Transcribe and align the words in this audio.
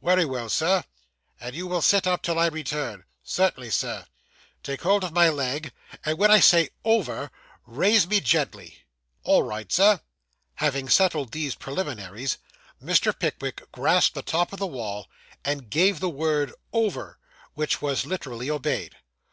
'Wery 0.00 0.24
well, 0.24 0.48
Sir.' 0.48 0.84
'And 1.40 1.56
you 1.56 1.66
will 1.66 1.82
sit 1.82 2.06
up, 2.06 2.22
till 2.22 2.38
I 2.38 2.46
return.' 2.46 3.02
'Cert'nly, 3.24 3.68
Sir.' 3.70 4.06
'Take 4.62 4.82
hold 4.82 5.02
of 5.02 5.10
my 5.12 5.28
leg; 5.28 5.72
and, 6.04 6.16
when 6.18 6.30
I 6.30 6.38
say 6.38 6.68
"Over," 6.84 7.32
raise 7.66 8.06
me 8.06 8.20
gently.' 8.20 8.84
'All 9.24 9.42
right, 9.42 9.72
sir.' 9.72 10.00
Having 10.54 10.90
settled 10.90 11.32
these 11.32 11.56
preliminaries, 11.56 12.38
Mr. 12.80 13.12
Pickwick 13.18 13.72
grasped 13.72 14.14
the 14.14 14.22
top 14.22 14.52
of 14.52 14.60
the 14.60 14.68
wall, 14.68 15.08
and 15.44 15.68
gave 15.68 15.98
the 15.98 16.08
word 16.08 16.52
'Over,' 16.72 17.18
which 17.54 17.82
was 17.82 18.06
literally 18.06 18.48
obeyed. 18.48 18.94